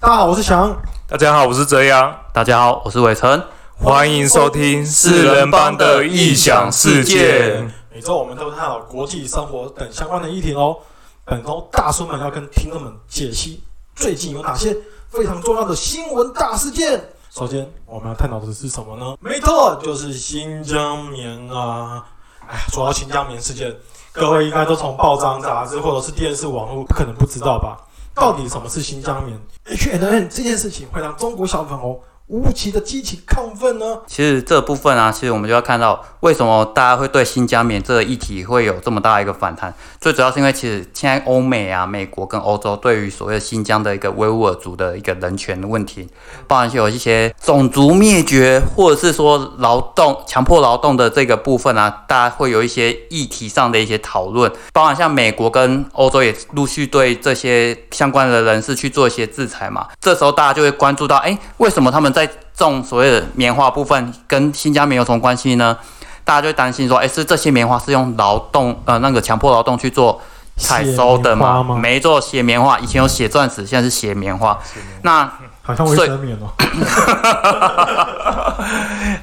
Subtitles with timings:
[0.00, 0.80] 大家好，我是翔。
[1.08, 2.16] 大家好，我是泽阳。
[2.32, 3.42] 大家好，我是伟成。
[3.76, 7.68] 欢迎收听四人帮的异想世界。
[7.92, 10.76] 每周我们都探讨国际生活等相关的议题哦。
[11.24, 13.60] 本周大叔们要跟听众们解析
[13.96, 14.76] 最近有哪些
[15.10, 17.02] 非常重要的新闻大事件。
[17.32, 19.16] 首先，我们要探讨的是什么呢？
[19.20, 22.06] 没错，就是新疆棉啊。
[22.46, 23.74] 哎，说到新疆棉事件，
[24.12, 27.76] 各位应该都从报章、杂志或者是电视、网络，不可能不知道吧？
[28.20, 34.00] 到底什么是新疆棉？H&N 这件事情会让中国小粉红无期的激起亢奋呢？
[34.06, 39.72] 其实这部分啊，其实我们就要看到为什么大家会对新疆棉这个议题会有这么大一个反弹。
[39.98, 46.06] 最主要是因为其实现在欧美啊、美国跟欧洲对于所谓新疆的一个维吾尔族的一个人权的问题，
[46.46, 54.52] 包含有一些种族灭绝或者是说劳动强迫劳动的这个部分啊，大家会有一些议题上的一些讨论。
[54.74, 59.88] 包含像美国跟欧洲也陆续对这些相关的人士去做一些制裁嘛。
[59.98, 65.78] 这时候大家就会关注到，哎，为什么他们在种所谓的棉花部分跟新疆棉有什么关系呢？
[66.24, 70.20] 大家就会担心说，哎，是这些棉花是用劳动呃那个强迫劳动去做
[70.56, 71.62] 采收的吗？
[71.80, 74.58] 没做写棉花，以前有写钻石，现在是写棉花。
[75.02, 75.32] 那
[75.62, 76.50] 好像卫生棉哦。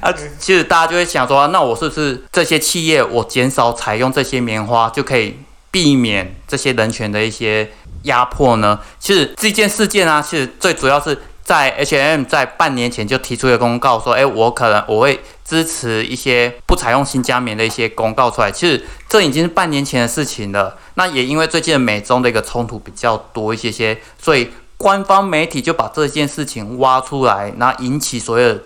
[0.00, 5.38] 啊，其实大家就会想说，那我是不是这些企业我减少采用这些棉花，就可以
[5.70, 7.70] 避免这些人权的一些
[8.04, 8.80] 压迫呢？
[8.98, 11.20] 其实这件事件啊，其实最主要是。
[11.46, 18.50] 在 H&M 在半年前就提出一个公告，说，哎，我可能我会支持一些不采用新疆棉的一些公告出来。
[18.50, 20.76] 其实这已经是半年前的事情了。
[20.94, 28.60] 那也因为最近美中的一个冲突比较多一些些，所以官方媒体就把这件事情挖出来，然后引起所有的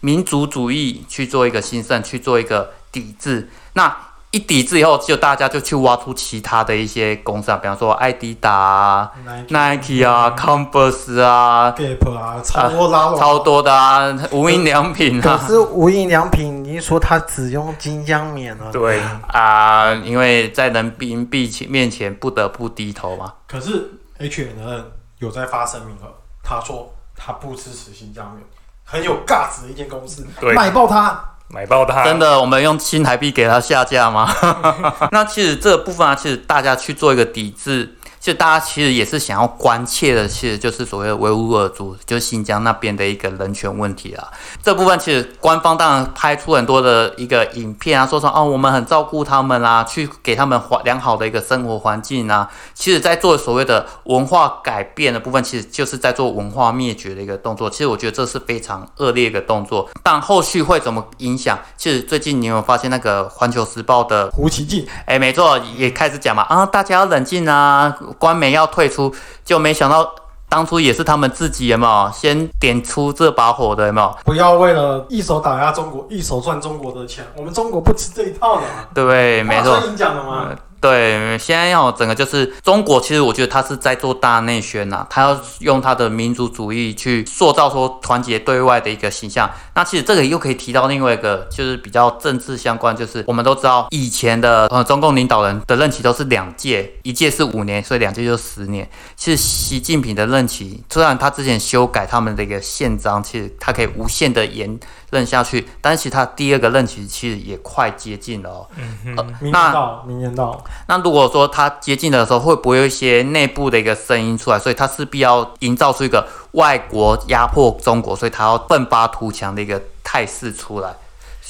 [0.00, 3.48] 民族主义去做一个兴盛，去做一个抵制。
[3.72, 3.96] 那
[4.34, 9.12] 一抵制以后，就大家就去挖出其他的一些公司啊，比方说艾迪达啊、
[9.46, 15.38] Nike 啊、Converse 啊、Gap 啊，超多啦，超多的啊，无印良品啊。
[15.40, 18.72] 可是无印良品，你说它只用金江棉了？
[18.72, 23.32] 对啊，因为在人民币前面前不得不低头嘛。
[23.46, 24.84] 可是 H&N
[25.18, 26.12] 有在发声明了，
[26.42, 28.44] 他说他不支持新疆棉，
[28.82, 31.24] 很有 gas 的一间公司，卖爆它。
[31.48, 32.04] 买爆它！
[32.04, 34.28] 真的，我们用新台币给它下架吗？
[35.12, 37.96] 那其实这个部分啊，其实大家去做一个抵制。
[38.24, 44.26] 就大家其实也是想要关切的，其实就是所谓维吾尔族，就是新疆那边的一个人权问题啦。
[44.62, 52.50] 这部分其实官方当然拍出很多的一个影片啊，说说哦，我们很照顾他们啦，去给他们环良好的一个生活环境啊。
[52.72, 57.68] 其实，在做所谓的文化改变的部分，其实就是在做文化灭绝的一个动作。
[57.68, 59.86] 其实我觉得这是非常恶劣的动作。
[60.02, 61.58] 但后续会怎么影响？
[61.76, 67.94] 其实最近你有发现那个《环球时报》的胡奇进，哎，没错，也开始讲嘛，啊，大家要冷静啊。
[68.18, 69.14] 官媒要退出，
[69.44, 70.08] 就没想到
[70.48, 74.16] 当初也是他们自己有没有先点出这把火的有没有？
[74.24, 78.62] 不要为了一手打压中国，一手赚中国的钱，我们中国不吃这一套的。
[78.94, 79.80] 对，没错。
[79.88, 80.48] 你讲的吗？
[80.84, 89.50] 对，现在要整个就是中国，其实我觉得他是在做大内宣呐，他要用他的民族主义去塑造说团结对外的一个形象。
[89.74, 98.86] 那其实这个又可以提到另外一个，就是比较政治相关，就是我们都知道以前的呃中共领导人的任期都是两届，一届是五年，所以两届就十年。
[99.16, 104.78] 其实习近平的任期，虽然他之前修改他们的一个宪章，其实他可以无限的延。
[105.10, 108.66] 任下去，但是其实他第二个任期其实也快接近了哦。
[108.76, 110.64] 嗯哼，明年到，明年到。
[110.86, 114.58] 那如果说他接近的时候，会不会有一些内部的一个声音出来？
[114.58, 120.94] 所以他势必要营造出一个外国压迫中国，所以他要奋发图强的一个态势出来。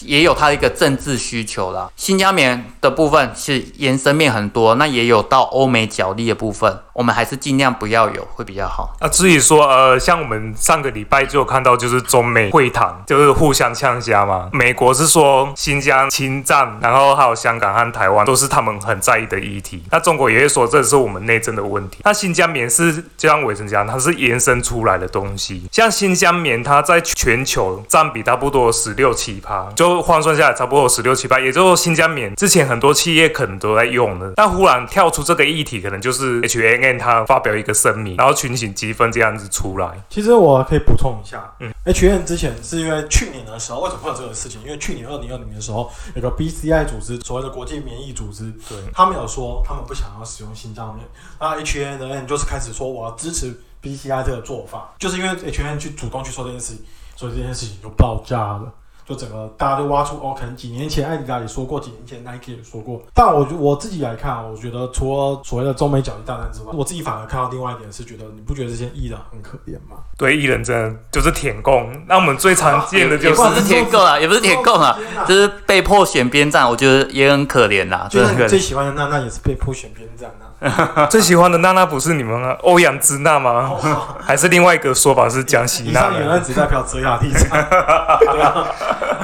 [0.00, 1.91] 也有它的一个政治需求啦。
[1.97, 8.97] 新疆棉的部分是延伸面很多，那也有到欧美角力的部分，我们还是尽量不要有会比较好。
[9.00, 14.49] 那至于说，呃，像我们上个礼拜就有看到，就是中美会谈，就是互相呛虾嘛。
[14.53, 19.82] 美国是说新疆侵占，然后还有香港和台湾都是他们很在意的议题。
[19.91, 21.99] 那中国也会说这是我们内政的问题。
[22.05, 25.62] 那新疆棉是就像伟成讲，它是延伸出来的东西。
[25.70, 29.69] 像新疆棉，它在全球占比差不多十六七趴，
[30.02, 39.90] 换算下来差不多十六七八，也就是新疆棉之前很多企业可能都在用的，但忽然跳出这个议题，可能就是 H N N 它发表一个声明，然后群情激愤这样子出来。
[40.08, 44.60] 其实我可以补充一下，嗯，H N 之前是因为去年的时候为什么会有这个事情？
[44.62, 51.06] 因为去年二零二零年的时候，有个 B C I 组织，所谓的国际免疫组织，对，他们有说他们不想要使用新疆棉，
[51.40, 56.84] 那 H N N 就是开始说我要支持 B C I 这个做法，就是因为 H N 去主动去说这件事情，
[57.16, 58.72] 所以这件事情就爆炸了。
[59.06, 63.03] 就整个大家都挖出哦，可能几年前艾迪达也说过，几年前 Nike 也说过。
[63.15, 69.99] 但我我自己来看啊，我觉得除了所谓的中美角力大战之外，我自己反而看到另外一点是觉得，你不觉得这些艺人很可怜吗？
[70.19, 71.91] 对，艺人真的就是舔供。
[72.09, 74.99] 那我们最常见的 就是是舔供啊，也不是舔供啊，
[75.29, 78.25] 就是被迫选边站，我觉得也很可怜啦，就。
[78.25, 80.44] 是你最喜欢的娜娜也是被迫选边站啊。
[81.11, 83.70] 最喜欢的娜娜不是你们啊，欧阳之娜吗？
[84.25, 86.26] 还是另外一个说法是江西娜以上言？
[86.26, 87.50] 论只代表泽雅立场。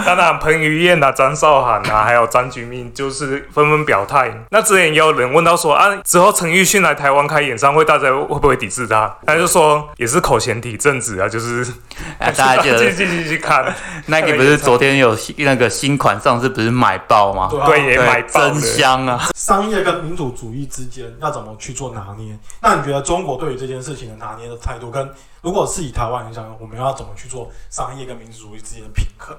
[0.04, 4.31] 当然，彭于晏啊、张韶涵啊，还有张钧甯，就是纷纷表态。
[4.50, 9.14] 那之前也有人问到说啊，之后陈奕迅来台湾开演唱会，大家会不会抵制他？
[9.26, 11.62] 他就说也是口嫌体正直啊，就是
[12.19, 13.64] 啊大家记得继续继续看
[14.06, 17.48] ，Nike 不是昨天有那个新款上市，不是买爆吗？
[17.50, 18.60] 对啊，也买爆真。
[18.60, 19.28] 香啊！
[19.34, 22.38] 商业跟民主主义之间要怎么去做拿捏？
[22.61, 25.11] 那你觉得中国对于这件事情的拿捏的态度，跟
[25.43, 29.37] 如果是以台湾影响，我们要怎么去做商业跟民主主义之间的平衡？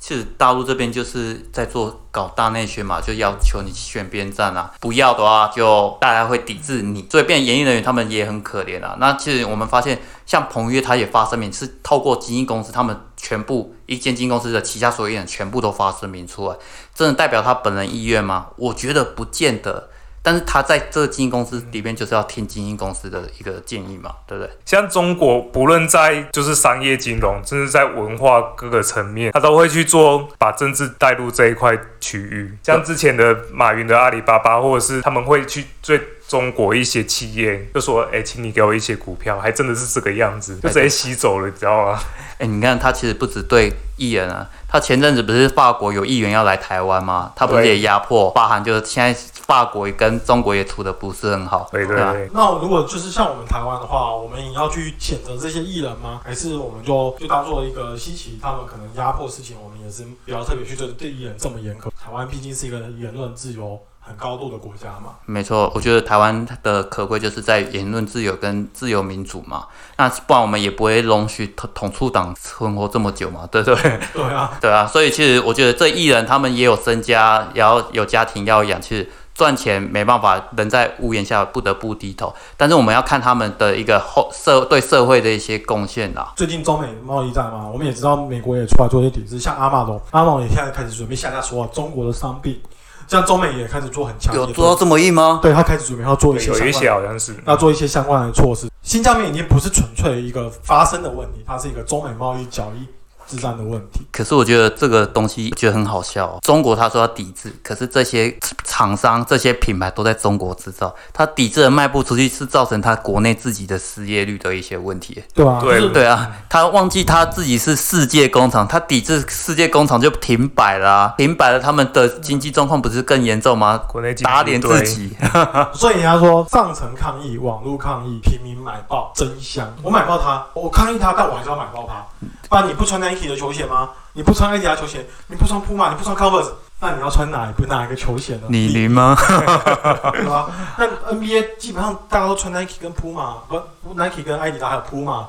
[0.00, 8.96] 其实大陆这边就是在做搞大内宣嘛，就要求你选边站啊，不要的话就大家会抵制你，所以变演艺人员他们也很可怜啊。
[9.00, 16.56] 那其实我们发现，像彭于晏他也发声明，是透过经纪公司，他们全部一间经纪公司的旗下所有艺人全部都发声明出来，
[16.94, 18.50] 真的代表他本人意愿吗？
[18.56, 19.88] 我觉得不见得。
[20.28, 24.52] 但是他在这个经纪公司里面，就是要听经纪公司的一个建议嘛，对不对？
[24.66, 32.58] 像中国，不论在就是商业金融，甚至在文化各个层面，他都会去做把政治带入这一块区域。
[32.62, 35.98] 像之前的马云的阿里巴巴，或者是他们会去追
[36.28, 41.98] 中国一些企业，就说：“哎、请你给我一些股票。”还真的是这个样子，就直接吸走了，你知道吗？
[42.36, 47.32] 哎，你看他其实不止对艺人啊，他前阵子不是法国有议员要来台湾吗？
[47.34, 52.30] 他不是也压迫，包含就是现在法国跟中国也处的不是很好，吧对对对。
[52.34, 56.20] 那如果就是像我们台湾的话，我们也要去谴责这些艺人吗？
[56.22, 61.84] 还是我们就就当做一个稀奇，他们可能压迫事情，我们也是不要特别去对对艺人这么严苛。
[61.98, 65.14] 台湾毕竟是一个言论自由很高度的国家嘛。
[65.24, 69.66] 没错，我觉得台湾的可贵就是在言论自由跟自由民主嘛，
[69.96, 73.98] 那不然我们也不会容许统统促党存活这么久嘛，对不对？
[74.12, 79.08] 对啊，对啊，所以其实我觉得这艺人他们也有身家，也要有家庭要养，其实
[79.38, 82.34] 赚钱没办法，人在屋檐下不得不低头。
[82.56, 86.32] 但是我们要看他们的一个后社对社会的一些贡献啦。
[86.34, 92.60] 最近中美贸易战嘛，我们也知道美国也出来做一些抵制，像阿玛龙，阿玛龙也现在开始准备下架所有中国的商品，
[93.06, 95.38] 像中美也开始做很强的有做到这么硬吗？
[95.40, 98.68] 对他开始准备要做一些有一些好像是，要做一些相关的措施。
[98.82, 102.88] 新疆棉已经不是纯粹一个发生的问题，它是一个中美贸易角力
[103.28, 104.06] 之战的问题。
[104.10, 106.38] 可是我觉得这个东西觉得很好笑、哦。
[106.42, 115.22] 中国他说要抵制，可是这些厂商、这些品牌都在中国制造，他抵制了卖不出去，是造成他国内自己的失业率的一些问题。
[115.34, 123.78] 对啊、对对啊，他忘记他自己是世界工厂，他抵制世界工厂就停摆了、啊，停摆了，他们的经济状况不是更严重吗？
[123.88, 125.16] 国内经济打脸自己。
[125.74, 129.68] 所以人家说上层抗议、网络抗议、平民买爆真香。
[129.82, 132.04] 我买爆他，我抗议他，但我还是要买爆他。
[132.48, 133.90] 不然你不穿 Nike 的球鞋吗？
[134.12, 138.42] 你不穿 Adidas 球鞋，你不穿 Puma，你不穿 Converse，那你要穿哪哪一个球鞋呢？
[138.48, 139.16] 李宁吗？
[140.12, 140.50] 对吧？
[140.78, 145.26] 那 NBA 基本上大家都穿 Nike 跟 Puma，不不 Nike 跟艾迪达还有 Puma，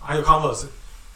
[0.00, 0.66] 还有 Converse，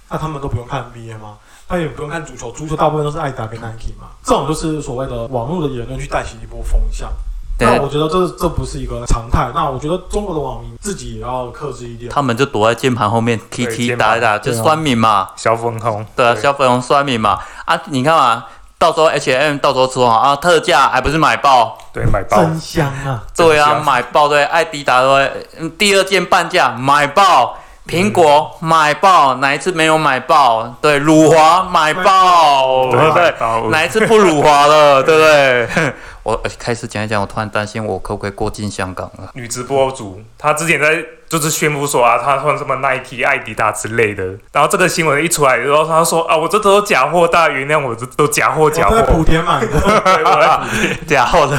[0.09, 1.39] 那他们都不用看 NBA 吗？
[1.69, 4.09] 他也不用看足球，足球大部分都是艾迪达跟 Nike 嘛。
[4.23, 7.11] 这种就是所谓的网络的言论去带起一波风向。
[7.59, 9.51] 对那我觉得这这不是一个常态。
[9.55, 12.11] 那我觉得中国的网民自己也要克制一点。
[12.11, 15.29] 他们就躲在键盘后面踢踢打一打，就酸民嘛。
[15.37, 17.39] 小粉红，对啊，消费红酸民嘛。
[17.65, 18.45] 啊，你看嘛，
[18.79, 21.79] 到时候 H&M 到时候出啊特价，还不是买爆？
[21.93, 23.23] 对买爆，真香啊！
[23.37, 30.75] 对啊，买爆对，艾迪达对，嗯第二件半价买爆，苹果买爆，哪一次没有买爆？
[30.81, 33.35] 对，辱华买爆，对不对？
[33.71, 35.93] 哪一次不辱华了，对不对？
[36.23, 39.31] 我呃开始讲一讲，我突然担心我可不可以过境香港了。
[39.35, 51.59] 女直播主，她之前在就是宣布说啊，她穿什么 Nike、艾迪达之类的，然后这个新闻一出来，然后她说啊，我这都假货，大家原谅我，这都假货，假货在莆，田买的，对，我在补贴假货的，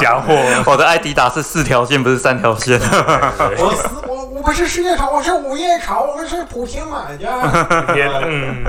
[0.00, 2.80] 假货，我的艾迪达是四条线，不是三条线。
[2.80, 3.74] 我
[4.08, 7.92] 我我不是世界潮，我是午夜潮，我是莆田买的。
[7.92, 8.64] 天，嗯，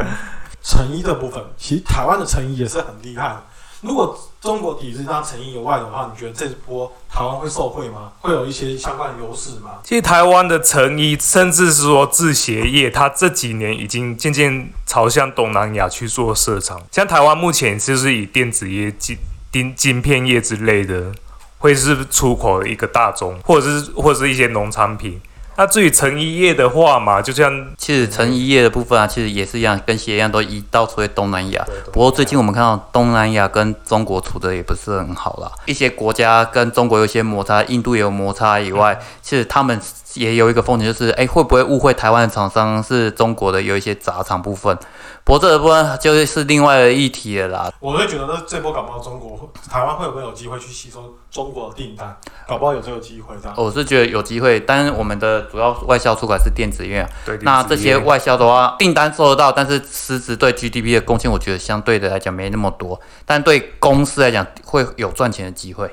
[0.61, 3.43] 成衣的部分，其实台湾的成衣也是很厉害的。
[3.79, 8.11] 如果中国抵制它成衣以外的话，你觉得这波台湾会受惠吗？
[8.21, 9.73] 会有一些相关的优势吗？
[9.83, 16.81] 其实台湾的成衣，甚至是说制鞋业，它这几年已经渐渐朝向东南亚去做市场。
[16.91, 19.15] 像台湾目前就是以电子业、晶
[19.51, 21.11] 晶晶片业之类的，
[21.59, 25.21] 会是出口一个大宗，或者是或者是一些农产品。
[25.57, 31.63] 那至于成一叶的话嘛，就像其实成一叶的部分啊，其实也是一样，跟鞋一样，都移到所谓东南亚。
[31.91, 39.79] 不过最近我们看到东南亚跟中国处的也不是很好啦，一些国家跟中国有些摩擦，印度也有摩擦以外，其实他们
[40.15, 44.77] 也有一个风险，就是哎会不会误会台湾的厂商是中国的有一些杂厂部分？
[45.23, 47.71] 不过这个部分就是另外的议题了啦。
[47.79, 52.17] 我会觉得这波搞不好中国台湾会不会有机会去吸收中国的订单？
[52.47, 53.55] 搞不好有这个机会这样。
[53.55, 65.89] 我是觉得有机会，但是我们的主要外销出口是电子业，对那这些外销的话，订单收得到，但是实质对 GDP 的贡献，我觉得相对的来讲没那么多，但对公司来讲会有赚钱的机会。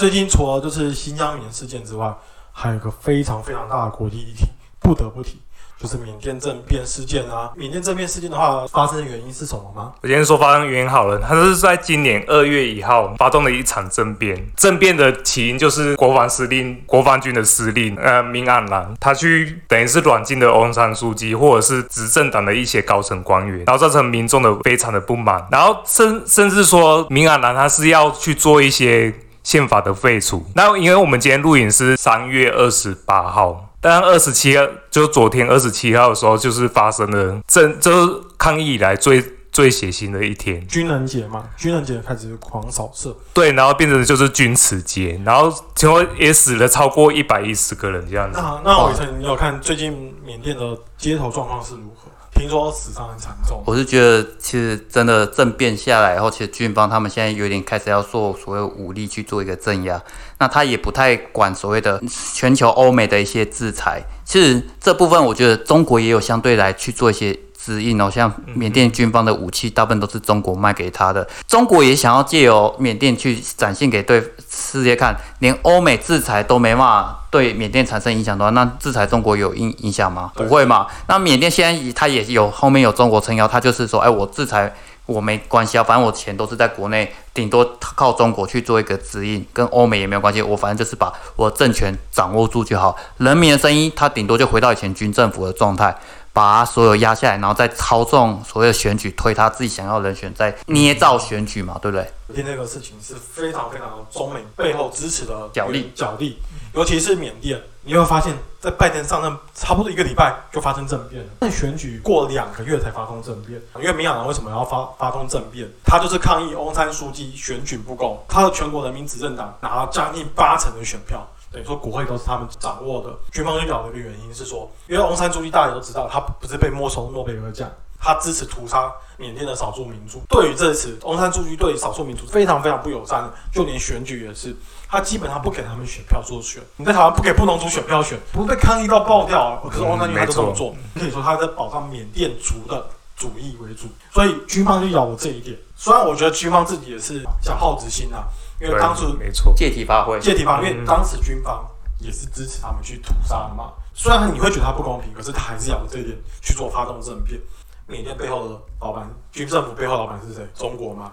[0.00, 2.12] 最近除了就是新疆棉事件之外，
[2.50, 4.46] 还有一个非常非常大的国际议题，
[4.80, 5.38] 不得不提，
[5.78, 7.52] 就是缅甸政变事件啊。
[7.54, 9.92] 缅甸政变事件的话，发生的原因是什么吗？
[10.02, 14.44] 我先说发生原因好了，它是在今年二月一号发动了一场政变。
[14.56, 30.44] 政变的起因就是国防司令、国防军的司令呃明安兰，他去等于是软禁的翁山书记或者是执政党的一些高层官员，然后造成民众的非常的不满，然后甚甚至说明安兰他是要去做一些宪法的废除。
[30.54, 33.68] 那因为我们今天录影是三月二十八号。
[33.84, 39.20] 但二十七号，就昨天二十七号的时候，就是发生了政，就是抗议以来最
[39.50, 40.64] 最血腥的一天。
[40.68, 48.38] 军人节嘛，军人节开始狂扫射，对，然后变成就是军词节，然后最后也死了超过一百一十个人这样子。
[48.38, 52.01] 那那伟成，你有看最近缅甸的街头状况是如何？
[52.34, 53.62] 听说死伤很惨重。
[53.66, 60.02] 我是觉得，其实真的政变下来以后，其实军方他们现在有点开始要做所谓武力去做一个镇压，
[60.38, 62.02] 那他也不太管所谓的
[62.34, 64.02] 全球欧美的一些制裁。
[64.24, 71.24] 其实这部分，我觉得中国也有相对来去做一些指引哦，像缅甸军方的武器，大部分都是中国卖给他的。
[71.46, 80.32] 中国也想要借由缅甸去展现给对世界看，连欧美制裁都没办法对缅甸产生影响的话，那制裁中国有影影响吗？
[80.34, 80.88] 不会嘛？
[81.06, 84.74] 那缅甸现在他也有后面有中国撑腰，他就是说，哎，我制裁
[85.06, 95.96] 我没关系啊，反正我钱都是在国内，顶多靠中国去做一个指引，跟欧美也没有关系，我反正就是把我政权掌握住就好，人民的声音，他顶多就回到以前军政府的状态。
[96.32, 102.02] 把他所有压下来，然后再操纵所谓的选举，推他自己想要的人选，再捏造选举嘛，对不对？
[102.28, 106.38] 缅甸这个事情是非常非常中美背后支持的角力角力，
[106.72, 113.60] 尤其是缅甸，你会发现在拜登上任差不多一个礼拜就发生政变了，但选举过两个月才发动政变。
[113.76, 115.68] 因为民党为什么要发发动政变？
[115.84, 121.26] 他就是抗议翁山书记选举不公，他的全国人民执政党拿了将近八成的选票。
[121.52, 123.14] 等于说国会都是他们掌握的。
[123.30, 130.22] 军方就讲的一个原因是说，因为翁山书记大家都知道，他不是被没收诺贝尔奖，他支持屠杀缅甸的少数民族。
[130.28, 134.56] 对于这次翁山书记对少数民族非常非常不友善，就连选举也是，
[134.88, 136.62] 他基本上不给他们选票做选。
[136.76, 139.60] 你在台湾不给布农族选票选，不是被抗议到爆掉啊？
[139.62, 143.88] 可是翁山书记他就这么做，可以说他在保障缅甸族的主义为主。
[144.10, 145.56] 所以军方就咬了这一点。
[145.76, 148.24] 虽然我觉得军方自己也是想耗子心啊。
[148.62, 151.66] 因为当初没错，借题发挥，借题发挥，因为当时军方
[151.98, 153.72] 也是支持他们去屠杀的嘛。
[153.92, 157.40] 虽然你会觉得他不公平，可是他还是咬着这一点去做发动政变。
[157.88, 160.46] 缅甸背后的老板，军政府背后老板是谁？
[160.54, 161.12] 中国吗？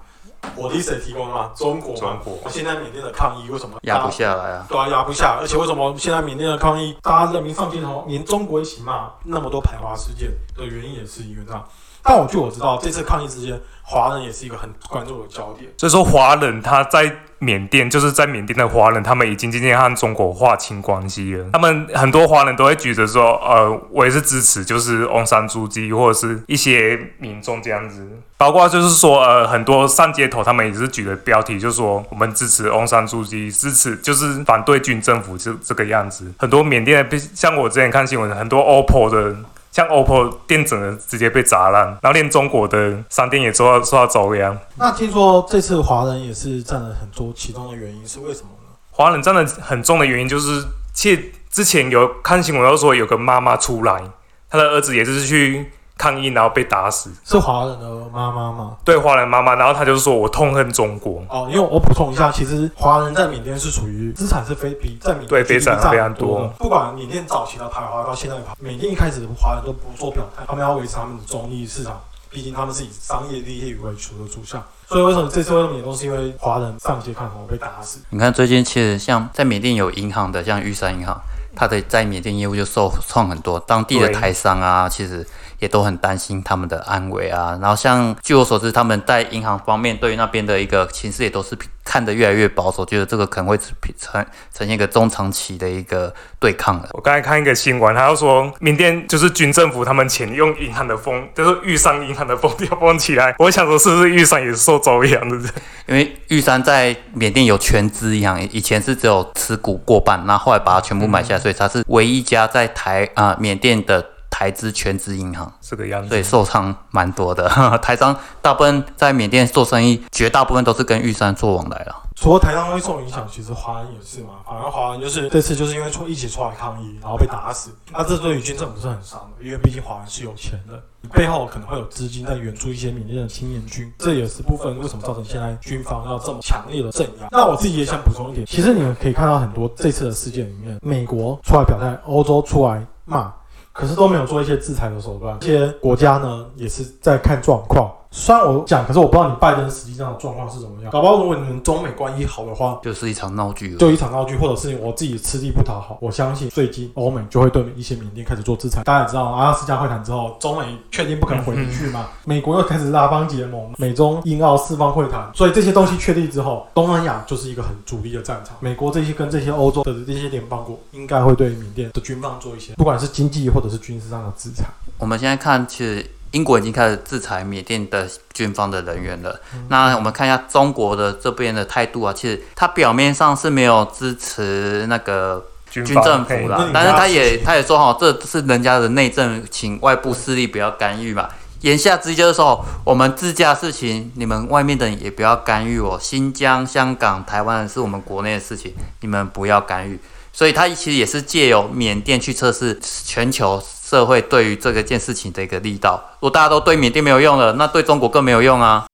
[0.56, 1.52] 火力谁提供的吗？
[1.56, 2.38] 中国中国。
[2.50, 4.66] 现在缅甸的抗议为什么压不下来啊？
[4.70, 5.38] 对啊，压不下。
[5.42, 11.68] 而且为什么现在缅甸的抗议，大家人民上街头，连中国一起骂，那么多排华事件的原因也是因为这样。
[12.04, 15.70] 但我据我知道，这次抗议之间，华人也是一个很关注的焦点。
[15.78, 21.46] 所以说，华人他在缅甸，就是在缅甸的华人，他们已经渐渐和中国划清关系了。
[21.54, 28.08] 他们很多华人都会举着说，呃，我也是支持，就是翁山书记或者是一些民众这样子。
[28.38, 36.32] 包括就是说，呃，很多上街头，他们也是举的标题，就说我们支持翁山书记，支持就是反对军政府这这个样子。
[36.38, 39.36] 很多缅甸的，像我之前看新闻，很多 OPPO 的。
[39.72, 44.58] 像 OPPO 电整的直接被砸烂，然后连中国的商店也受到受到遭殃。
[44.78, 48.76] 那听说这次华人也是占了很多，其中的原因是为什么呢？
[48.92, 54.02] 华人占的很重的原因就是，其实之前有看新闻都说有个妈妈出来，
[54.50, 55.72] 她的儿子也是去。
[56.00, 58.78] 抗议，然后被打死，是华人的妈妈吗？
[58.86, 66.48] 对，华人妈妈，然后他就说：“我痛恨中国。”哦，因为我补充一下，其实华人在缅甸是属于资产是非比在缅对非常非常多。
[66.58, 74.64] 不管缅甸早期的排华到现在的缅甸一开始华人都不做表态，他们要维持他们的中立市场，毕竟他们是以商业利益为主的主项。
[74.88, 78.00] 所以为什么这次会缅甸是因为华人上街抗洪被打死？
[78.10, 81.22] 你看最近其实像在缅甸有银行的，像玉山银行，
[81.54, 85.28] 它的在缅甸业务就受创很多，当地的台商啊，其实。
[85.60, 87.58] 也都很担心他们的安危啊。
[87.62, 96.90] 然后像据我所知，他们在银行方面对于那边的一个情势也都是看得越来越保守，觉得这个可能会呈呈呈现一个中长期的一个对抗了。
[96.94, 103.36] 我刚才看一个新闻，他要说缅甸就是军政府他们钱用银行的风，就是玉山银行的封条封起来。
[103.40, 105.50] 我想说是不是玉山也受遭殃的？
[105.88, 114.06] 因为玉山在缅甸有全资银行，以前是只有持股过半，那后来把它全部买下来，所以它是唯一一家在台啊、缅甸的
[114.40, 115.52] 台资全资银行。
[115.60, 116.08] 这个样子。
[116.08, 117.50] 所以受伤蛮多的。
[117.84, 122.04] 台商大部分在缅甸做生意，绝大部分都是跟玉山做往来了。
[122.16, 124.36] 除了台商会受影响，其实华人也是嘛。
[124.46, 127.72] 反而华人就是这次就是因为出一起出来抗议，然后被打死。
[127.92, 130.82] 那这对于军政府是很伤的，因为毕竟华人是有钱的，
[131.14, 137.28] 背后可能会有资金在援助一些缅甸的青年军，这也是部分为什么造成现在军方要这么强烈的镇压。
[137.32, 143.34] 那我自己也想补充一点，其实你们可以看到很多这次的事件里面，美国出来表态，欧洲出来骂。
[143.80, 147.90] 可是都没有做一些制裁的手段，这些国家呢也是在看状况。
[148.12, 150.92] 虽然我讲，可是我不知道你拜登实际上的状况是怎么样。
[150.92, 153.78] 搞不好如果你们中美关系好的话，就是一场闹剧了。
[153.78, 156.00] 就一场闹剧，或者是我自己吃力不讨好。
[156.02, 158.84] 我相信最近欧美就会对一些缅甸开始做制裁。
[158.84, 162.08] 大家也知道，阿拉斯加会谈之后，中美确定不可能回不去嘛？
[162.26, 168.58] 美国又开始拉帮结盟，美中英澳四方会谈，所以这些东西确立之后，东南亚就是一个很主力的战场。
[168.60, 174.66] 美国这些跟这些欧洲的这些联邦国，应该会对缅甸的军方做一些，不管是经济或者是军事上的制裁。
[174.98, 179.40] 我们现在看，其实英国已经开始制裁缅甸的军方的人员了。
[179.68, 191.30] 那我们看一下中国的这边的态度啊，其实他表面上是没有支持那个军军政府啦那你，啦但是他也他也说哈，这是人家的内政，请外部势力不要干预嘛。
[191.62, 196.00] 言下之意就是说，我们自家事情，你们外面的人也不要干预哦。
[196.02, 200.00] 新疆、香港、台湾是我们国内的事情，你们不要干预。
[200.32, 206.00] 所以，他其实也是借由缅甸去测试全球社会对于这个件事情的一个力道。
[206.20, 208.86] 如果大家都对缅甸没有用了，那对中国更没有用啊。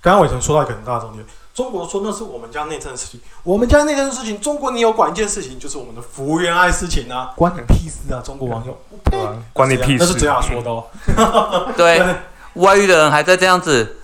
[0.00, 8.20] 刚刚伟成说到一个很大的重点，中国说那是我们家内政的事情，我们家内政的事情，中国你有管一件事情，就是我们的服务员爱事情啊，关你屁事啊！
[8.24, 8.76] 中国网友？
[9.52, 9.98] 关你屁事！
[10.00, 10.84] 那是这样说的哦。
[11.76, 12.02] 对，
[12.54, 13.96] 外遇的人还在这样子，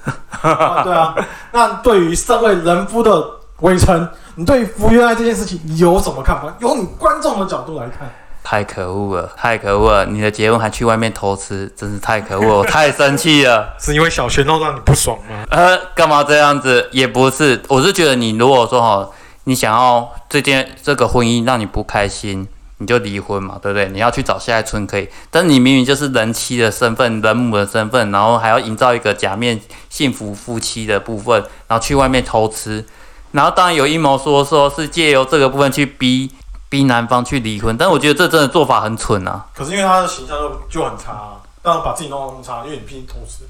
[0.42, 1.16] 啊对啊，
[1.50, 3.28] 那对于身为人夫的
[3.60, 6.54] 伟成，你对于福原爱这件事情你有什么看法？
[6.60, 8.08] 由你观众的角度来看，
[8.48, 10.06] 太可恶了，太可恶了！
[10.06, 13.74] 你的结婚还去外面偷吃，真是太可恶了， 我太生气了。
[13.76, 15.44] 是因为小鲜肉让你不爽吗？
[15.50, 16.88] 呃，干嘛这样子？
[16.92, 19.10] 也不是，我是觉得你如果说哈，
[19.44, 22.46] 你想要这件这个婚姻让你不开心，
[22.78, 23.88] 你就离婚嘛，对不对？
[23.88, 32.84] 你要去找下一村可以，但是你明明就是人妻的身份、人母的身份，然后还要营造一个假面幸福夫妻的部分，然后去外面偷吃，
[33.32, 36.30] 然后当然有阴谋说说是借由这个部分去逼
[36.68, 39.46] 逼男方去离婚，但我觉得这真的做法很蠢啊。
[39.54, 43.44] 可是因为他的形象就就很差、啊，当然把自己弄得那么差，因为你毕竟偷吃。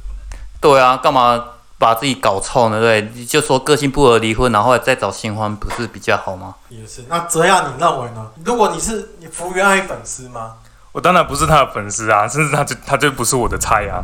[0.60, 1.42] 对啊，干嘛
[1.78, 2.80] 把自己搞臭呢？
[2.80, 6.54] 对，你就说个性不合离婚，然后再找新欢，不是比较好吗？
[6.68, 8.26] 也是，那这样你认为呢？
[8.44, 10.54] 如果你是你福原爱粉丝吗？
[10.92, 14.02] 我当然不是他的粉丝啊，甚至他就他就不是我的菜啊。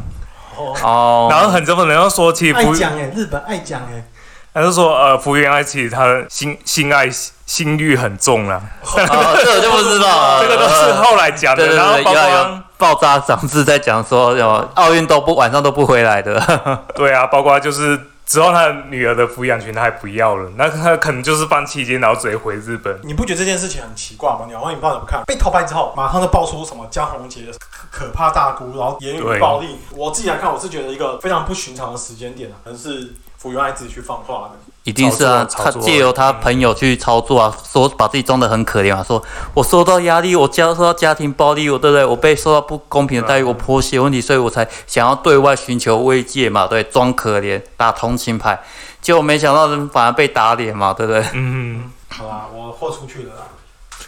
[0.55, 4.05] 哦，哦，然后很多人要说，其实福，爱讲哎，日本爱讲哎，
[4.55, 7.09] 他就说呃，福原爱其实他的性性爱
[7.47, 10.43] 性欲很重啊，哦，这我就不知道了。
[10.45, 11.67] 这个都是后来讲的。
[11.67, 16.39] 对对对，然后包有有括爆炸长志在讲说，有奥运都不晚上都不回来的。
[16.95, 22.99] 对啊，包括就是之后他的女儿的抚养权他还不要了，那他可能就是放期间，然后直接回日本。
[23.05, 24.41] 你不觉得这件事情很奇怪吗？
[24.49, 25.23] 鸟王，你不知道怎么看？
[25.27, 27.53] 被偷拍之后，马上就爆出什么江宏杰的
[27.91, 29.79] 可怕大姑，然后言语暴力。
[29.97, 34.59] 我自己来看，我是觉得一个非常不寻常的时间点啊，可能是福原爱自己去放话的。
[34.85, 39.23] 一定是啊，他借由他朋友去操作啊，说把自己装的很可怜啊，说
[39.55, 42.05] 我受到压力，我家受到家庭暴力，我对不对？
[42.05, 48.61] 我被受到不公平的待遇，我婆媳问题，所以我才想要对外寻求慰藉嘛，对，装可怜打同情牌，
[49.01, 51.25] 结果没想到人反而被打脸嘛，对不对？
[51.35, 53.43] 嗯，好啦，我豁出去了啦。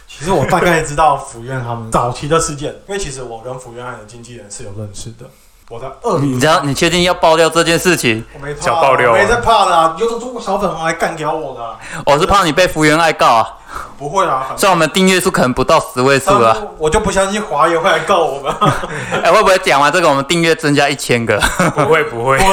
[0.07, 5.25] 其实我大概知道福原他们 早期的事件，因为其实我跟福原爱的经纪人是有认识的。
[5.69, 8.23] 我在二零你知道你确定要爆料这件事情？
[8.33, 11.75] 我没怕小爆料啊我没在怕的啊，有种中国小粉红来干掉我的啊、
[12.05, 13.57] 我是怕你被福原爱告啊，
[13.97, 18.53] 不会啦，反虽然我们订阅数可能不到十位数正啊，我就不相信华爷会来告我们，
[19.23, 21.39] 哎、会不会讲完这个我们订阅增加一千个？
[21.75, 22.45] 不会不会，应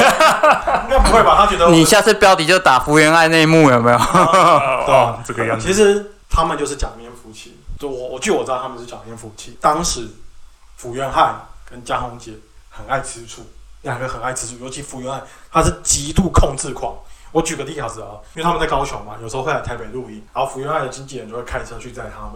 [0.89, 1.37] 该不会吧？
[1.39, 3.97] 他觉得我 你下次标题就打福原爱内幕有没有？
[3.99, 5.67] 哦对啊哦这个样子。
[5.67, 9.59] 其实他们就是假面夫妻，就我我据我知道他们是假面夫妻。
[9.61, 10.09] 当时
[10.79, 11.35] 福原爱
[11.71, 12.33] 跟江宏杰
[12.83, 13.43] 很爱吃醋，
[13.83, 16.95] 两个很爱吃醋，尤其福原爱她是极度控制狂。
[17.31, 22.33] 我举个例子啊，因为他们在高雄嘛，有时候会来台北露营，然后福原爱的经纪人就会开车去载他们。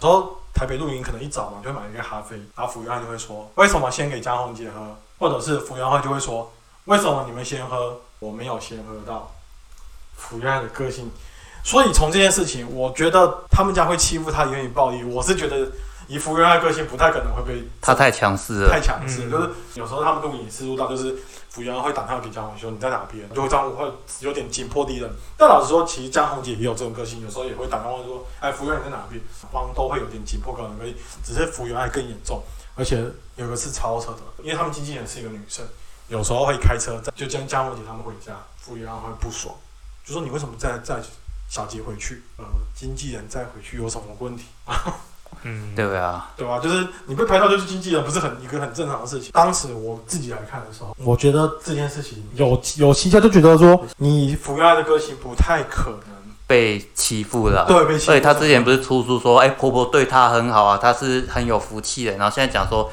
[0.00, 6.52] 然后台北露营可能一早嘛就会买一个咖啡，然后福原爱就会说为什么先给江宏杰喝，或者是福原爱就会说
[6.84, 9.32] 为什么你们先喝，我没有先喝到。
[10.16, 11.10] 福原爱的个性。
[11.62, 15.66] 所以从这件事情，我觉得他们家会欺负他，言语暴力，我是觉得
[16.08, 21.16] 以福原爱个性，不太可能会被他太强势太，强势，嗯就是有时候他们录影是录到，就是
[21.48, 23.90] 福原爱会打电话给江宏说你在哪边，就会这样会
[24.20, 25.10] 有点紧迫敌人。
[25.36, 32.42] 但老实说，其实江宏杰也有这种个性，有时候也会打电话说，哎，福原爱你在哪边，方都会有点紧迫可能可以，只是福原爱更严重，
[32.74, 33.04] 而且
[33.36, 35.64] 有个是超车的，因为他们经纪人是一个女生，
[36.08, 39.54] 有时候会开车载就将江宏杰他们回家，福原爱会不爽，
[40.04, 41.00] 就说你为什么再再
[41.48, 42.22] 小杰回去？
[42.36, 44.44] 呃，经纪人再回去有什么问题？
[45.44, 46.58] 嗯，对啊，对吧？
[46.58, 49.30] 就是你被拍到就是经纪人，不是很一个很正常的事情。
[49.32, 56.14] 当时我自己来看的时候，我觉得这件事情有有蹊跷，就觉得说你福原爱的个性不太可能
[56.46, 57.66] 被欺负了。
[57.68, 58.04] 对被欺负。
[58.06, 62.12] 所以他之前不是出书说，哎、婆婆对他很好啊，她是很有福气的。
[62.16, 62.90] 然后现在讲说，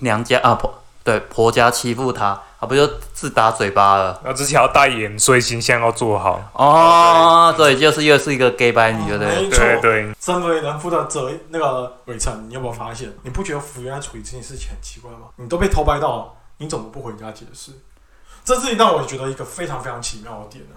[0.00, 0.72] 娘家啊婆
[1.08, 4.20] 对婆家欺负她，啊不就自打嘴巴了？
[4.22, 6.38] 那之前要代言，所以形象要做好。
[6.52, 9.34] 哦，对就是又是一个 gay 白女，对不对？
[9.34, 9.58] 没错。
[9.58, 13.10] 对对，身为人夫的责那个伟成，你有没有发现？
[13.22, 15.28] 你不觉得福原爱处理这件事情很奇怪吗？
[15.36, 17.72] 你都被偷拍到了，你怎么不回家解释？
[18.44, 20.76] 这是让我觉得一个非常非常奇妙的点呢、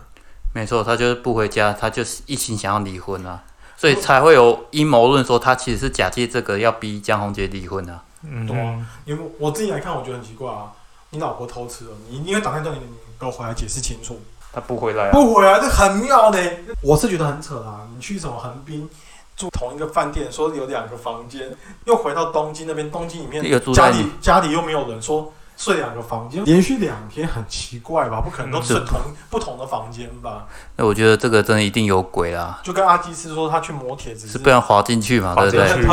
[0.54, 3.44] 没错，他就是不回家，他就是一心想要离婚啊，
[3.76, 8.04] 所以才会有阴谋论说他其实是假借这个要逼江宏杰离婚啊。
[8.24, 10.72] 嗯对啊因为我自己来看，我觉得很奇怪啊。
[11.10, 14.20] 你老婆偷吃了，你因为打电话叫你，你给我回来解释清楚。
[14.54, 15.12] 他不回来啊。
[15.12, 16.38] 不回来，这很妙呢。
[16.82, 17.88] 我是觉得很扯啊。
[17.94, 18.90] 你去什么横滨
[19.36, 21.54] 住同一个饭店，说有两个房间，
[21.86, 28.22] 又回到东京那边，东京里面又住家里家里又没有人，说睡两个房间，连续两天很奇怪吧？
[28.22, 30.48] 不可能都睡嗯同不同的房间吧？
[30.78, 35.86] 那我觉得这个真的一定有鬼啦，就跟阿基斯说他去磨铁子是不然滑进去嘛，对不对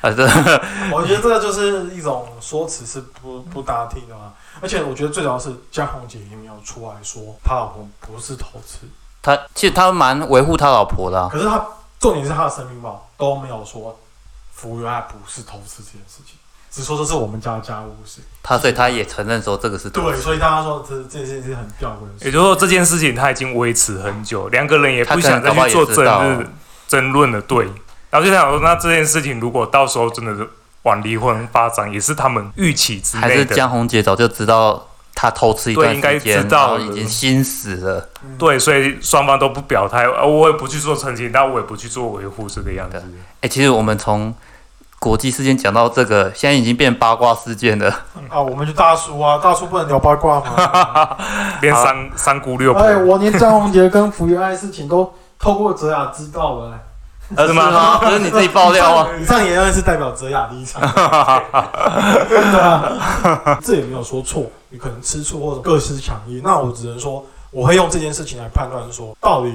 [0.00, 0.22] 滑进去？
[0.22, 0.32] 对吧？
[0.32, 4.32] 啊，这 我觉得这个就是一种说辞是不不搭听的嘛。
[4.60, 8.78] 而且我觉得最主要是江宏杰也没有出来说他老婆不是偷吃，
[9.22, 11.64] 他其实他蛮维护他老婆的啊、可是他
[12.00, 13.96] 重点是他的声明稿都没有说
[14.52, 16.34] 服原爱不是偷吃这件事情，
[16.72, 18.20] 只说这是我们家的家务事。
[18.42, 22.24] 他所以他也承认说这个是对，所以大家说这这件事情很吊诡。
[22.24, 26.50] 也就是说，这件事情他已经维持很久，两个人也不想再去做争
[26.88, 27.70] 争论了，对。
[28.10, 30.48] 然后就想说，那这件事情如果到时候真的是
[30.82, 33.44] 往离婚发展，也是他们预期之内的还是。
[33.44, 38.08] 江宏杰早就知道他偷吃一段对应该时间，知道已经心死了。
[38.38, 43.02] 对，所以双方都不表态，呃我也不去做澄清，但我也不去做维护，这个样子。
[43.40, 44.32] 哎、其实我们从
[44.98, 47.88] 国际事件讲到这个，现在已经变八卦事件了。
[48.28, 51.16] 啊，我们就大叔啊，大叔不能聊八卦吗？
[51.60, 56.78] 变三三姑六婆，哎，我连张宏杰跟福原爱事情都透过泽雅知道了、欸。
[57.36, 57.98] 呃，是吗？
[58.02, 59.08] 不是你自己爆料啊？
[59.20, 60.80] 以上言论是代表泽雅立场。
[62.28, 66.40] 对啊，这也没有说错，你可能吃醋或者各施强硬。
[66.42, 69.52] 那我只能说，我会用这件事情来判断说，到底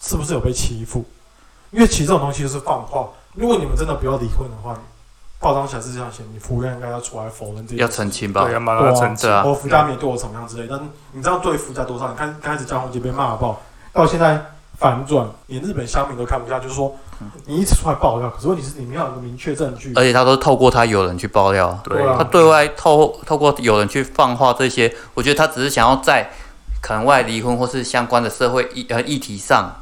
[0.00, 1.04] 是不是有被欺负。
[1.70, 3.08] 因为其实这种东西就是放话。
[3.34, 4.74] 如果你们真的不要离婚的话，
[5.40, 8.54] 报章显示这样写，你福原应该要出来否认这件事要澄清吧对，？
[8.54, 10.80] 要马上澄清我福家没对我怎么样之类，但
[11.12, 12.08] 你知道对福家多少？
[12.08, 13.60] 你看刚开始江宏杰被骂爆，
[13.92, 14.42] 到现在
[14.78, 16.94] 反转，连日本乡民都看不下，就是说
[17.46, 19.92] 你一直出来爆料，可是问题是你没有一个明确证据。
[19.94, 22.16] 而且他都透过他有人去爆料，对对啊。
[22.18, 26.30] 他对外透透过有人去放话这些，我觉得他只是想要在
[26.82, 29.74] 可能外离婚或是相关的社会议呃议题上，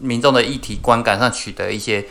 [0.00, 2.04] 民众的议题观感上取得一些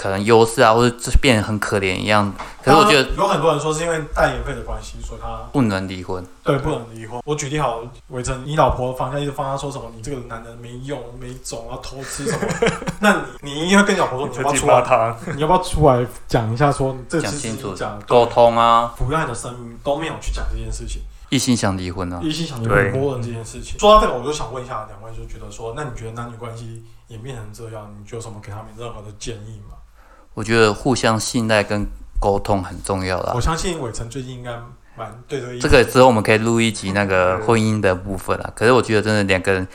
[0.00, 2.32] 可能优势啊，或者这变得很可怜一样。
[2.64, 7.20] 可是我觉得有很多人说是因为代言费的关系，所以他不能离婚，对不能离婚。
[7.26, 12.48] 我举例好，伟成，你老婆方向一直放他说什么，你这个男人没用、没种，要偷吃什么？
[13.00, 14.74] 那你你应该跟你老婆说，你要不要出来？
[14.74, 18.24] 骂他，你要不要出来讲一下说讲清楚讲沟。
[18.24, 21.02] 通啊，福原爱的声音都没有去讲这件事情。
[21.28, 22.18] 一心想离婚啊。
[22.22, 23.78] 一心想离婚默认这件事情。
[23.78, 29.76] 说到这个，我就想问一下两位，就觉得说，那你觉得男女关系演变成这样，你就有什么给他们任何的建议吗？
[30.40, 31.86] 我觉得互相信赖跟
[32.18, 33.40] 沟通很重要啦我。
[33.40, 34.52] 相信伟成最近应该
[34.96, 38.50] 蛮对这个意这个之后我们可以录一集那个婚姻的部分啊。
[38.56, 39.68] 可是我觉得真的两个人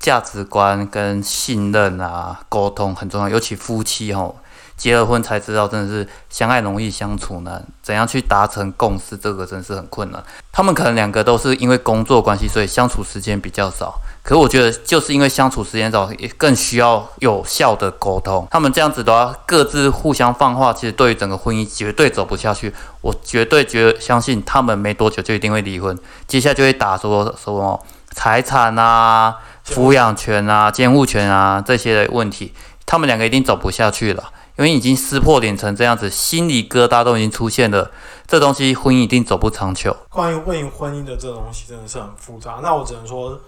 [0.00, 4.36] 价值观跟信任啊，沟通很重要，尤其夫妻吼。
[4.78, 7.62] 结了婚才知道，真的是相爱容易相处难。
[7.82, 10.22] 怎样去达成共识，这个真是很困难。
[10.52, 14.00] 他们可能两个都是因为工作关系，所以相处时间比较少。
[14.22, 18.46] 可我觉得，就是因为相处时间少，也更需要有效的沟通。
[18.50, 22.72] 他们这样子的话，各自互相放话，其实对于整个婚姻绝对走不下去。
[23.00, 29.34] 我绝对觉得相信他们没多久就一定会离婚，接下来就会打说什么财产啊、
[29.66, 32.52] 抚养权啊、监护权啊这些的问题，
[32.84, 34.24] 他们两个一定走不下去了。
[34.58, 37.92] 因为已经撕破脸成这样子，心理疙瘩都已经出现了，
[38.26, 39.96] 这东西婚姻一定走不长久。
[40.10, 42.58] 关于关于婚姻的这东西真的是很复杂。
[42.60, 43.40] 那我只能说，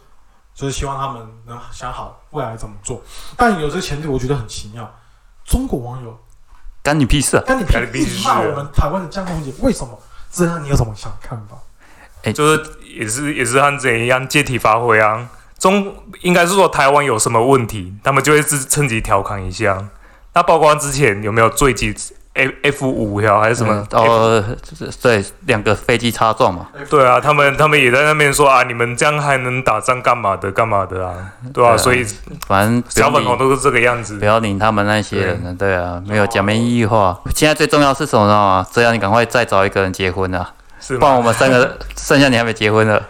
[0.54, 3.02] 就是希望他们能想好未来怎么做。
[3.36, 4.88] 但有这个前提，我觉得很奇妙，
[5.44, 6.16] 中国网友
[6.80, 7.42] 干你屁事啊！
[7.44, 9.98] 干你屁事骂我们台湾的江宏杰，为什么？
[10.30, 11.56] 这样你有什么想看法？
[12.32, 15.28] 就是也是也是和这一样借题发挥啊。
[15.58, 19.88] 中应该是说台湾有什么问题，他们就会自趁机调侃一下。
[20.34, 21.94] 那曝光之前有没有坠机
[22.32, 23.74] F F 五条还是什么？
[23.90, 26.68] 嗯哦，就是对，两个飞机擦撞嘛。
[26.88, 31.12] 对啊，他们他们也在那边说啊，你们这样还能打仗干嘛的干嘛的啊？
[31.52, 32.06] 对啊，所以
[32.46, 34.24] 反正小，粉红都是这个样子不。
[34.24, 35.56] 要理他们那些人。
[35.56, 37.18] 对啊，没有讲没意义话。
[37.34, 38.64] 现在最重要是什么呢？
[38.72, 40.48] 这样你赶快再找一个人结婚啊，
[40.80, 41.20] 是不然我？
[41.20, 43.02] 们三个 剩下你还没结婚的。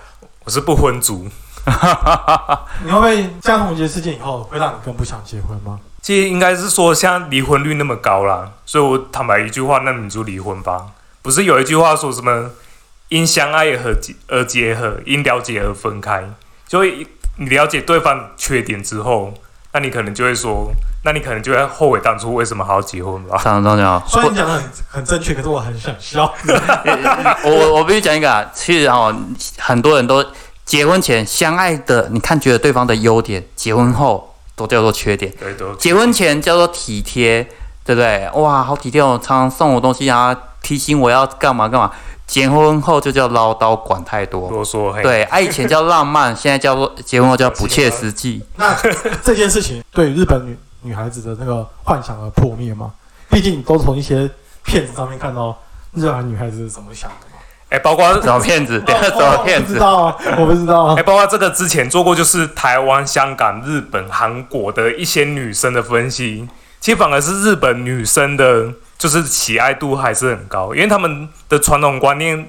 [0.44, 1.26] 我是不婚族。
[2.82, 5.78] 你会不会江宏杰事件以后会让你更不想结婚吗？
[6.10, 10.86] 其实应该是说，像离婚率那么高啦，所以我坦白一句话，那你就离婚吧。
[11.22, 12.50] 不是有一句话说什么
[13.10, 16.28] “因相爱而结而结合，因了解而分开”？
[16.66, 17.06] 就会
[17.38, 19.32] 你了解对方缺点之后，
[19.72, 20.72] 那你可能就会说，
[21.04, 23.38] 那你可能就会后悔当初为什么还要结婚吧？
[23.40, 26.34] 常常讲，虽然你讲的很很正确，可是我很想笑。
[27.44, 29.14] 我我我必须讲一个啊，其实哦，
[29.58, 30.26] 很多人都
[30.64, 34.29] 结婚前相爱的，你看觉得对方的优点，结婚后
[34.60, 35.32] 都叫做缺点。
[35.38, 37.42] 对，都结婚前叫做体贴，
[37.84, 38.28] 对不对？
[38.34, 41.90] 哇，好体贴哦，常常送我东西啊，提醒我要干嘛干嘛。
[42.26, 44.48] 结婚后就叫唠叨，管太多。
[44.50, 44.92] 啰嗦。
[44.92, 48.44] 嘿，对，啊，以前叫浪漫， 现在叫做结婚后叫不切实际。
[48.56, 48.76] 那
[49.22, 52.92] 这件事情对日本女女孩子的那个幻想而破灭吗？
[53.28, 54.30] 毕竟你都从一些
[54.64, 55.56] 片子上面看到
[55.94, 57.26] 日本女孩子是怎么想的
[57.70, 57.76] 嘛。
[57.76, 58.80] 哎，包括什么骗子？
[58.80, 59.78] 对， 什么骗我不知？
[59.78, 61.02] 道啊，我不知道啊哎，。
[61.02, 66.48] 包括这个之前做过，就是台湾、香港、日本、韩国的一些女生的分析，
[66.80, 68.66] 其实反而是日本女生的，
[68.98, 72.48] 就是喜爱度还是很高，因为他们的传统观念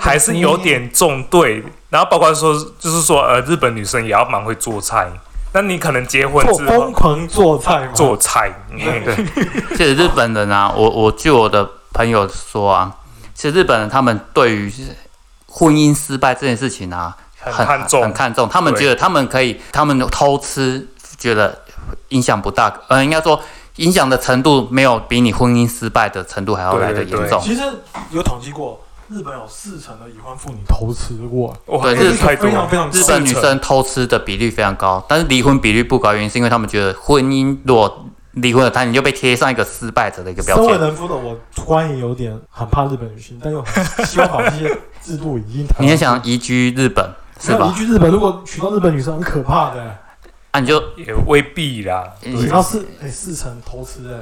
[0.00, 5.06] 还是有点重对，然后包括说，就是说，呃，日本女生也要蛮会做菜，
[5.52, 7.92] 那你可能结婚做之后疯狂做菜吗。
[7.94, 9.14] 做菜，嗯对，
[9.76, 12.90] 其实日本人啊，我我据我的朋友说啊，
[13.42, 14.72] 其实日本人他们对于
[15.48, 18.48] 婚姻失败这件事情啊，很很看重很，看重。
[18.48, 20.86] 他们觉得他们可以，他们偷吃，
[21.18, 21.60] 觉得
[22.10, 22.72] 影响不大。
[22.86, 23.40] 呃，应该说
[23.78, 27.40] 影响的程度没有比你婚姻失败的程度还要来的对对严重。
[27.40, 27.62] 其实
[28.12, 40.80] 有统计过，日本有四成的已婚妇女偷吃过，哇，对日非常非常日本女生偷吃的比率非常高，但是离婚比率不高，原因是因为他们觉得婚姻如果离婚了，他你就被贴上一个失败者的一个标身为签。
[40.80, 45.66] 人夫的我，突然也有点很怕日本女性，但又很希望把这些制度已经。
[45.78, 47.78] 你也想移居日本是吧移？
[47.78, 49.98] 居日本，如果娶到日本女生，很可怕的、欸。
[50.52, 54.20] 啊，你就也未必啦，你要是哎、四成投资哎、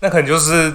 [0.00, 0.72] 那可能就是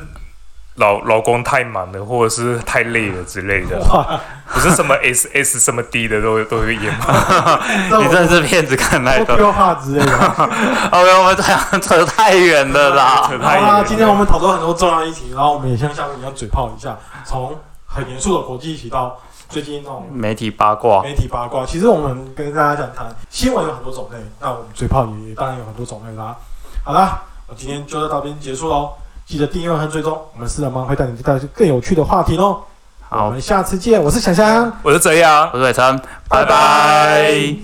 [0.77, 4.19] 老老公太忙了，或者是太累了之类的，哇，
[4.53, 7.59] 不是什么 S S 什么 D 的都都会演吗？
[7.99, 9.25] 你真的是骗子看来的。
[9.25, 10.13] 都丢话之类的。
[10.91, 13.23] OK，我们这样 扯太远了啦。
[13.41, 17.55] 好啦，今天我们讨论很多重要议题，然后我们也像下面一样嘴炮一下，从
[17.87, 21.65] 很严肃的国际议题到最近那种媒体八卦，媒体八卦。
[21.65, 26.35] 其实我们跟大家讲谈新闻有很多种类，那我们嘴炮也当然有很多种类啦。
[26.83, 28.91] 好啦，我今天就到这边结束喽。
[29.27, 32.61] 记得订阅和追踪，我们四人帮会带你带去更有趣的话题哦。
[33.09, 34.71] 好我，们下次见，我是小香。
[34.81, 35.49] 我是泽阳。
[35.51, 37.57] 我是伟成，拜拜